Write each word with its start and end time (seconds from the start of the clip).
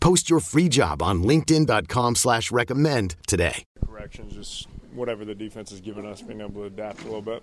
Post 0.00 0.30
your 0.30 0.40
free 0.40 0.68
job 0.68 1.02
on 1.02 1.22
LinkedIn.com 1.22 2.14
slash 2.14 2.50
recommend 2.50 3.16
today. 3.26 3.64
Corrections, 3.84 4.34
just 4.34 4.68
whatever 4.92 5.24
the 5.24 5.34
defense 5.34 5.70
has 5.70 5.80
given 5.80 6.06
us, 6.06 6.22
being 6.22 6.40
able 6.40 6.60
to 6.60 6.64
adapt 6.64 7.02
a 7.02 7.04
little 7.04 7.22
bit. 7.22 7.42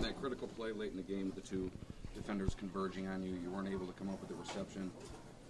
That 0.00 0.20
critical 0.20 0.48
play 0.48 0.72
late 0.72 0.90
in 0.90 0.96
the 0.96 1.02
game 1.02 1.26
with 1.26 1.36
the 1.36 1.48
two 1.48 1.70
defenders 2.14 2.54
converging 2.58 3.06
on 3.06 3.22
you, 3.22 3.38
you 3.42 3.50
weren't 3.50 3.68
able 3.68 3.86
to 3.86 3.92
come 3.92 4.10
up 4.10 4.20
with 4.20 4.28
the 4.28 4.34
reception. 4.36 4.90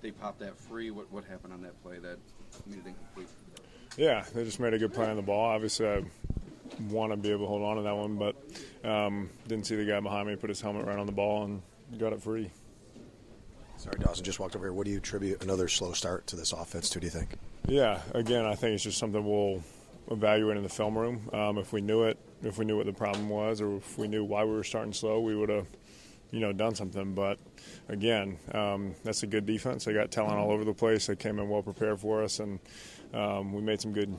They 0.03 0.11
popped 0.11 0.41
that 0.41 0.57
free. 0.57 0.91
What 0.91 1.11
what 1.13 1.25
happened 1.25 1.53
on 1.53 1.63
that 1.63 1.81
play 1.83 1.99
that 1.99 2.19
made 2.67 2.79
it 2.79 2.87
incomplete? 2.87 3.29
Yeah, 3.97 4.25
they 4.35 4.45
just 4.45 4.61
made 4.61 4.73
a 4.73 4.79
good 4.79 4.95
play 4.95 5.07
on 5.07 5.17
the 5.17 5.23
ball. 5.23 5.51
Obviously, 5.51 5.89
I 5.89 6.03
want 6.89 7.13
to 7.13 7.17
be 7.17 7.31
able 7.31 7.45
to 7.45 7.49
hold 7.49 7.63
on 7.63 7.77
to 7.77 7.83
that 7.83 7.97
one, 7.97 8.17
but 8.17 8.37
um, 8.89 9.29
didn't 9.49 9.67
see 9.67 9.77
the 9.77 9.85
guy 9.85 10.01
behind 10.01 10.29
me 10.29 10.37
put 10.37 10.49
his 10.49 10.61
helmet 10.61 10.87
right 10.87 10.99
on 10.99 11.07
the 11.07 11.13
ball 11.13 11.45
and 11.45 11.61
got 11.99 12.13
it 12.13 12.23
free. 12.23 12.51
Sorry, 13.81 13.97
Dawson 13.99 14.23
just 14.23 14.39
walked 14.39 14.55
over 14.57 14.67
here. 14.67 14.75
What 14.75 14.85
do 14.85 14.91
you 14.91 14.99
attribute 14.99 15.43
another 15.43 15.67
slow 15.67 15.93
start 15.93 16.27
to 16.27 16.37
this 16.37 16.53
offense 16.53 16.91
to, 16.91 17.01
do 17.01 17.07
you 17.07 17.11
think? 17.11 17.31
Yeah, 17.67 18.03
again, 18.13 18.45
I 18.45 18.55
think 18.55 18.75
it's 18.75 18.83
just 18.83 18.99
something 18.99 19.25
we'll 19.25 19.63
evaluate 20.11 20.59
in 20.59 20.63
the 20.63 20.69
film 20.69 20.99
room. 20.99 21.31
Um, 21.33 21.57
if 21.57 21.73
we 21.73 21.81
knew 21.81 22.03
it, 22.03 22.19
if 22.43 22.59
we 22.59 22.67
knew 22.67 22.77
what 22.77 22.85
the 22.85 22.93
problem 22.93 23.31
was, 23.31 23.63
or 23.63 23.79
if 23.79 23.97
we 23.97 24.07
knew 24.07 24.23
why 24.23 24.45
we 24.45 24.51
were 24.51 24.65
starting 24.65 24.93
slow, 24.93 25.21
we 25.21 25.35
would 25.35 25.49
have, 25.49 25.67
you 26.31 26.41
know, 26.41 26.53
done 26.53 26.75
something. 26.75 27.15
But 27.15 27.39
again, 27.89 28.37
um, 28.53 28.95
that's 29.03 29.23
a 29.23 29.27
good 29.27 29.47
defense. 29.47 29.87
They 29.87 29.95
got 29.95 30.11
talent 30.11 30.39
all 30.39 30.53
over 30.53 30.67
the 30.67 30.75
place. 30.75 31.07
They 31.07 31.17
came 31.17 31.39
in 31.39 31.49
well 31.49 31.63
prepared 31.63 32.01
for 32.01 32.23
us, 32.23 32.39
and 32.39 32.61
um, 33.15 33.55
we 33.55 33.63
made 33.63 33.81
some 33.81 33.95
good 33.95 34.15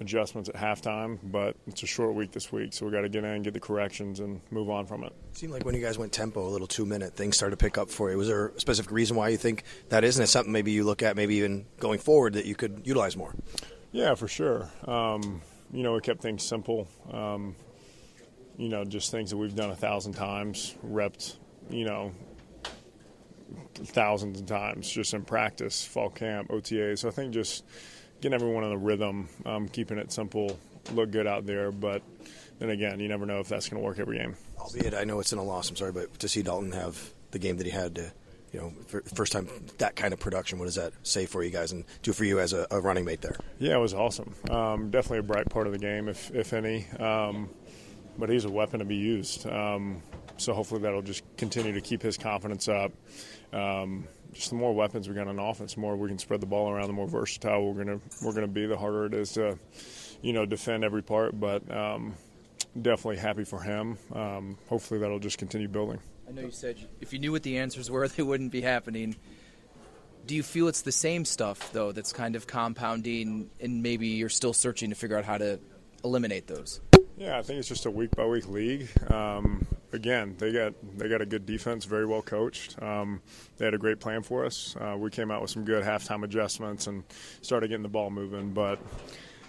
adjustments 0.00 0.48
at 0.48 0.56
halftime, 0.56 1.18
but 1.22 1.56
it's 1.66 1.82
a 1.82 1.86
short 1.86 2.14
week 2.14 2.32
this 2.32 2.50
week, 2.50 2.72
so 2.72 2.84
we 2.86 2.92
got 2.92 3.02
to 3.02 3.08
get 3.08 3.24
in, 3.24 3.42
get 3.42 3.54
the 3.54 3.60
corrections, 3.60 4.20
and 4.20 4.40
move 4.50 4.68
on 4.68 4.86
from 4.86 5.04
it. 5.04 5.12
It 5.30 5.38
seemed 5.38 5.52
like 5.52 5.64
when 5.64 5.74
you 5.74 5.80
guys 5.80 5.98
went 5.98 6.12
tempo, 6.12 6.46
a 6.46 6.50
little 6.50 6.66
two 6.66 6.84
minute, 6.84 7.14
things 7.14 7.36
started 7.36 7.58
to 7.58 7.64
pick 7.64 7.78
up 7.78 7.90
for 7.90 8.10
you. 8.10 8.18
Was 8.18 8.28
there 8.28 8.48
a 8.48 8.60
specific 8.60 8.90
reason 8.90 9.16
why 9.16 9.28
you 9.28 9.36
think 9.36 9.64
that 9.90 10.04
is? 10.04 10.16
And 10.16 10.22
it's 10.22 10.32
something 10.32 10.52
maybe 10.52 10.72
you 10.72 10.84
look 10.84 11.02
at, 11.02 11.16
maybe 11.16 11.36
even 11.36 11.66
going 11.78 11.98
forward, 11.98 12.34
that 12.34 12.46
you 12.46 12.54
could 12.54 12.82
utilize 12.84 13.16
more? 13.16 13.34
Yeah, 13.92 14.14
for 14.14 14.26
sure. 14.26 14.68
Um, 14.86 15.40
you 15.72 15.82
know, 15.82 15.94
we 15.94 16.00
kept 16.00 16.20
things 16.20 16.42
simple. 16.42 16.88
Um, 17.12 17.54
you 18.56 18.68
know, 18.68 18.84
just 18.84 19.10
things 19.10 19.30
that 19.30 19.36
we've 19.36 19.54
done 19.54 19.70
a 19.70 19.76
thousand 19.76 20.14
times, 20.14 20.74
repped, 20.84 21.36
you 21.70 21.84
know, 21.84 22.12
thousands 23.74 24.40
of 24.40 24.46
times 24.46 24.88
just 24.90 25.14
in 25.14 25.24
practice, 25.24 25.84
fall 25.84 26.10
camp, 26.10 26.50
OTA. 26.50 26.96
So 26.96 27.08
I 27.08 27.10
think 27.10 27.32
just 27.32 27.64
getting 28.24 28.34
everyone 28.34 28.64
in 28.64 28.70
the 28.70 28.78
rhythm, 28.78 29.28
um, 29.44 29.68
keeping 29.68 29.98
it 29.98 30.10
simple, 30.10 30.58
look 30.94 31.10
good 31.10 31.26
out 31.26 31.44
there. 31.44 31.70
But 31.70 32.00
then 32.58 32.70
again, 32.70 32.98
you 32.98 33.06
never 33.06 33.26
know 33.26 33.40
if 33.40 33.48
that's 33.48 33.68
going 33.68 33.82
to 33.82 33.86
work 33.86 33.98
every 33.98 34.16
game. 34.16 34.34
Albeit, 34.58 34.94
I 34.94 35.04
know 35.04 35.20
it's 35.20 35.34
in 35.34 35.38
a 35.38 35.44
loss. 35.44 35.68
I'm 35.68 35.76
sorry, 35.76 35.92
but 35.92 36.18
to 36.20 36.28
see 36.28 36.42
Dalton 36.42 36.72
have 36.72 37.12
the 37.32 37.38
game 37.38 37.58
that 37.58 37.66
he 37.66 37.72
had 37.72 37.96
to, 37.96 38.10
you 38.50 38.60
know, 38.60 38.72
first 39.14 39.32
time 39.32 39.46
that 39.76 39.94
kind 39.94 40.14
of 40.14 40.20
production, 40.20 40.58
what 40.58 40.64
does 40.64 40.76
that 40.76 40.94
say 41.02 41.26
for 41.26 41.42
you 41.42 41.50
guys 41.50 41.70
and 41.72 41.84
do 42.02 42.14
for 42.14 42.24
you 42.24 42.40
as 42.40 42.54
a, 42.54 42.66
a 42.70 42.80
running 42.80 43.04
mate 43.04 43.20
there? 43.20 43.36
Yeah, 43.58 43.74
it 43.74 43.80
was 43.80 43.92
awesome. 43.92 44.34
Um, 44.48 44.90
definitely 44.90 45.18
a 45.18 45.22
bright 45.24 45.50
part 45.50 45.66
of 45.66 45.74
the 45.74 45.78
game, 45.78 46.08
if 46.08 46.34
if 46.34 46.54
any. 46.54 46.86
Um, 46.98 47.50
but 48.16 48.30
he's 48.30 48.46
a 48.46 48.50
weapon 48.50 48.78
to 48.78 48.86
be 48.86 48.96
used. 48.96 49.46
Um, 49.46 50.02
so 50.36 50.52
hopefully 50.52 50.80
that'll 50.82 51.02
just 51.02 51.22
continue 51.36 51.72
to 51.72 51.80
keep 51.80 52.02
his 52.02 52.16
confidence 52.16 52.68
up. 52.68 52.92
Um, 53.52 54.08
just 54.32 54.50
the 54.50 54.56
more 54.56 54.74
weapons 54.74 55.08
we 55.08 55.14
got 55.14 55.28
on 55.28 55.38
offense, 55.38 55.74
the 55.74 55.80
more 55.80 55.96
we 55.96 56.08
can 56.08 56.18
spread 56.18 56.40
the 56.40 56.46
ball 56.46 56.70
around, 56.70 56.88
the 56.88 56.92
more 56.92 57.06
versatile 57.06 57.72
we're 57.72 57.84
gonna 57.84 58.00
we're 58.22 58.32
gonna 58.32 58.48
be. 58.48 58.66
The 58.66 58.76
harder 58.76 59.06
it 59.06 59.14
is 59.14 59.32
to, 59.34 59.58
you 60.22 60.32
know, 60.32 60.44
defend 60.44 60.84
every 60.84 61.02
part. 61.02 61.38
But 61.38 61.70
um, 61.74 62.14
definitely 62.80 63.16
happy 63.16 63.44
for 63.44 63.60
him. 63.60 63.96
Um, 64.12 64.58
hopefully 64.68 65.00
that'll 65.00 65.20
just 65.20 65.38
continue 65.38 65.68
building. 65.68 66.00
I 66.28 66.32
know 66.32 66.42
you 66.42 66.50
said 66.50 66.76
if 67.00 67.12
you 67.12 67.18
knew 67.18 67.32
what 67.32 67.42
the 67.42 67.58
answers 67.58 67.90
were, 67.90 68.06
they 68.08 68.22
wouldn't 68.22 68.52
be 68.52 68.60
happening. 68.60 69.16
Do 70.26 70.34
you 70.34 70.42
feel 70.42 70.68
it's 70.68 70.82
the 70.82 70.92
same 70.92 71.24
stuff 71.24 71.72
though 71.72 71.92
that's 71.92 72.12
kind 72.12 72.34
of 72.34 72.46
compounding, 72.46 73.50
and 73.60 73.82
maybe 73.82 74.08
you're 74.08 74.28
still 74.28 74.54
searching 74.54 74.90
to 74.90 74.96
figure 74.96 75.16
out 75.16 75.24
how 75.24 75.38
to 75.38 75.60
eliminate 76.02 76.46
those? 76.46 76.80
Yeah, 77.16 77.38
I 77.38 77.42
think 77.42 77.60
it's 77.60 77.68
just 77.68 77.86
a 77.86 77.90
week 77.90 78.10
by 78.16 78.26
week 78.26 78.48
league. 78.48 78.88
Um, 79.12 79.66
again, 79.94 80.34
they 80.38 80.52
got 80.52 80.74
they 80.98 81.08
got 81.08 81.22
a 81.22 81.26
good 81.26 81.46
defense, 81.46 81.84
very 81.84 82.04
well 82.04 82.22
coached. 82.22 82.80
Um, 82.82 83.22
they 83.56 83.64
had 83.64 83.74
a 83.74 83.78
great 83.78 84.00
plan 84.00 84.22
for 84.22 84.44
us. 84.44 84.76
Uh, 84.78 84.96
we 84.98 85.10
came 85.10 85.30
out 85.30 85.40
with 85.40 85.50
some 85.50 85.64
good 85.64 85.84
halftime 85.84 86.24
adjustments 86.24 86.86
and 86.86 87.04
started 87.40 87.68
getting 87.68 87.82
the 87.82 87.88
ball 87.88 88.10
moving. 88.10 88.50
But 88.52 88.80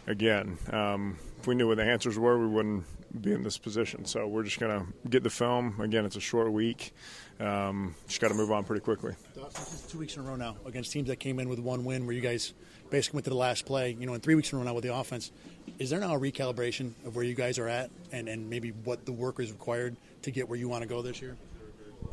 again, 0.07 0.57
um, 0.71 1.17
if 1.39 1.47
we 1.47 1.55
knew 1.55 1.67
what 1.67 1.77
the 1.77 1.83
answers 1.83 2.17
were, 2.17 2.37
we 2.39 2.47
wouldn't 2.47 2.85
be 3.21 3.31
in 3.31 3.43
this 3.43 3.57
position. 3.57 4.05
So 4.05 4.27
we're 4.27 4.43
just 4.43 4.59
going 4.59 4.79
to 4.79 5.09
get 5.09 5.23
the 5.23 5.29
film. 5.29 5.79
Again, 5.79 6.05
it's 6.05 6.15
a 6.15 6.21
short 6.21 6.51
week. 6.51 6.93
Um, 7.39 7.95
just 8.07 8.21
got 8.21 8.29
to 8.29 8.33
move 8.33 8.51
on 8.51 8.63
pretty 8.63 8.81
quickly. 8.81 9.13
This 9.35 9.73
is 9.73 9.91
two 9.91 9.99
weeks 9.99 10.15
in 10.15 10.23
a 10.23 10.25
row 10.25 10.35
now 10.35 10.55
against 10.65 10.91
teams 10.91 11.07
that 11.07 11.17
came 11.17 11.39
in 11.39 11.49
with 11.49 11.59
one 11.59 11.85
win, 11.85 12.05
where 12.05 12.15
you 12.15 12.21
guys 12.21 12.53
basically 12.89 13.17
went 13.17 13.25
to 13.25 13.29
the 13.29 13.35
last 13.35 13.65
play. 13.65 13.95
You 13.97 14.05
know, 14.05 14.13
in 14.13 14.21
three 14.21 14.35
weeks 14.35 14.51
in 14.51 14.57
a 14.57 14.59
row 14.59 14.65
now 14.65 14.73
with 14.73 14.83
the 14.83 14.93
offense, 14.93 15.31
is 15.79 15.89
there 15.89 15.99
now 15.99 16.15
a 16.15 16.19
recalibration 16.19 16.91
of 17.05 17.15
where 17.15 17.25
you 17.25 17.35
guys 17.35 17.59
are 17.59 17.67
at, 17.67 17.89
and, 18.11 18.29
and 18.29 18.49
maybe 18.49 18.69
what 18.69 19.05
the 19.05 19.11
work 19.11 19.39
is 19.39 19.51
required 19.51 19.95
to 20.21 20.31
get 20.31 20.47
where 20.47 20.57
you 20.57 20.69
want 20.69 20.83
to 20.83 20.87
go 20.87 21.01
this 21.01 21.21
year? 21.21 21.35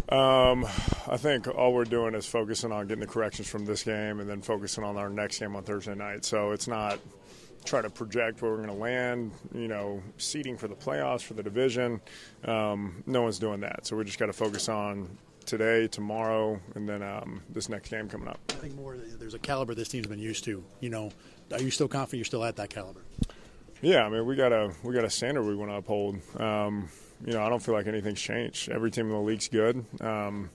Um, 0.08 0.64
I 1.06 1.16
think 1.16 1.46
all 1.46 1.72
we're 1.72 1.84
doing 1.84 2.14
is 2.14 2.26
focusing 2.26 2.72
on 2.72 2.86
getting 2.88 3.00
the 3.00 3.06
corrections 3.06 3.48
from 3.48 3.64
this 3.64 3.84
game, 3.84 4.20
and 4.20 4.28
then 4.28 4.42
focusing 4.42 4.82
on 4.82 4.96
our 4.96 5.08
next 5.08 5.38
game 5.38 5.54
on 5.54 5.62
Thursday 5.62 5.94
night. 5.94 6.24
So 6.24 6.50
it's 6.50 6.66
not 6.66 6.98
try 7.64 7.82
to 7.82 7.90
project 7.90 8.42
where 8.42 8.50
we're 8.50 8.58
going 8.58 8.68
to 8.68 8.74
land, 8.74 9.32
you 9.54 9.68
know, 9.68 10.02
seeding 10.18 10.56
for 10.56 10.68
the 10.68 10.74
playoffs, 10.74 11.22
for 11.22 11.34
the 11.34 11.42
division. 11.42 12.00
Um, 12.44 13.02
no 13.06 13.22
one's 13.22 13.38
doing 13.38 13.60
that. 13.60 13.86
So 13.86 13.96
we 13.96 14.04
just 14.04 14.18
got 14.18 14.26
to 14.26 14.32
focus 14.32 14.68
on 14.68 15.16
today, 15.44 15.88
tomorrow, 15.88 16.60
and 16.74 16.88
then 16.88 17.02
um, 17.02 17.42
this 17.50 17.68
next 17.68 17.90
game 17.90 18.08
coming 18.08 18.28
up. 18.28 18.38
I 18.50 18.54
think 18.54 18.74
more 18.74 18.96
there's 18.96 19.34
a 19.34 19.38
caliber 19.38 19.74
this 19.74 19.88
team's 19.88 20.06
been 20.06 20.18
used 20.18 20.44
to. 20.44 20.62
You 20.80 20.90
know, 20.90 21.10
are 21.52 21.60
you 21.60 21.70
still 21.70 21.88
confident 21.88 22.18
you're 22.18 22.24
still 22.24 22.44
at 22.44 22.56
that 22.56 22.70
caliber? 22.70 23.02
Yeah, 23.80 24.04
I 24.04 24.08
mean, 24.08 24.26
we 24.26 24.36
got 24.36 24.52
a 24.52 24.72
we 24.84 24.94
got 24.94 25.04
a 25.04 25.10
standard 25.10 25.42
we 25.42 25.56
want 25.56 25.70
to 25.70 25.76
uphold. 25.76 26.18
Um, 26.38 26.88
you 27.26 27.32
know, 27.32 27.42
I 27.42 27.48
don't 27.48 27.60
feel 27.62 27.74
like 27.74 27.86
anything's 27.86 28.20
changed. 28.20 28.68
Every 28.68 28.90
team 28.90 29.06
in 29.06 29.12
the 29.12 29.18
league's 29.18 29.48
good. 29.48 29.84
Um, 30.00 30.50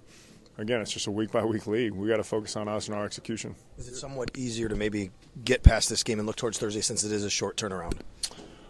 again, 0.58 0.82
it's 0.82 0.92
just 0.92 1.08
a 1.08 1.12
week 1.12 1.32
by 1.32 1.44
week 1.44 1.68
league. 1.68 1.94
We 1.94 2.08
got 2.08 2.18
to 2.18 2.24
focus 2.24 2.56
on 2.56 2.68
us 2.68 2.88
and 2.88 2.96
our 2.96 3.06
execution. 3.06 3.56
Is 3.78 3.88
it 3.88 3.96
somewhat 3.96 4.32
easier 4.38 4.68
to 4.68 4.76
maybe 4.76 5.12
get 5.44 5.64
past 5.64 5.90
this 5.90 6.04
game 6.04 6.20
and 6.20 6.28
look 6.28 6.36
towards 6.36 6.58
Thursday 6.58 6.82
since 6.82 7.04
it 7.04 7.12
is 7.12 7.24
a 7.24 7.30
short 7.30 7.58
turnaround? 7.58 7.94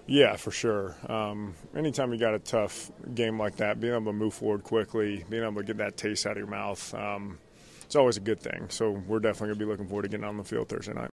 Yeah, 0.06 0.38
for 0.38 0.52
sure. 0.52 0.96
Um, 1.10 1.54
anytime 1.76 2.14
you 2.14 2.20
got 2.20 2.34
a 2.34 2.40
tough 2.40 2.92
game 3.14 3.38
like 3.38 3.58
that, 3.58 3.80
being 3.82 3.94
able 3.94 4.06
to 4.06 4.14
move 4.14 4.34
forward 4.34 4.64
quickly, 4.64 5.26
being 5.30 5.44
able 5.44 5.56
to 5.56 5.64
get 5.64 5.78
that 5.78 5.98
taste 5.98 6.26
out 6.26 6.34
of 6.34 6.38
your 6.38 6.48
mouth, 6.48 6.94
um, 6.94 7.38
it's 7.82 7.96
always 7.96 8.16
a 8.18 8.22
good 8.22 8.40
thing. 8.40 8.68
So 8.70 8.92
we're 8.92 9.20
definitely 9.20 9.48
going 9.48 9.60
to 9.60 9.66
be 9.66 9.70
looking 9.72 9.88
forward 9.88 10.04
to 10.04 10.08
getting 10.10 10.26
on 10.26 10.38
the 10.38 10.44
field 10.44 10.70
Thursday 10.70 10.94
night. 10.94 11.10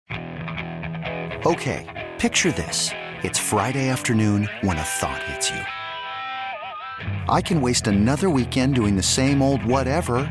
Okay, 1.44 2.12
picture 2.18 2.52
this. 2.52 2.90
It's 3.22 3.38
Friday 3.38 3.88
afternoon 3.88 4.48
when 4.60 4.76
a 4.76 4.82
thought 4.82 5.22
hits 5.24 5.50
you. 5.50 5.60
I 7.28 7.40
can 7.40 7.60
waste 7.60 7.86
another 7.86 8.30
weekend 8.30 8.74
doing 8.74 8.96
the 8.96 9.02
same 9.02 9.42
old 9.42 9.64
whatever, 9.64 10.30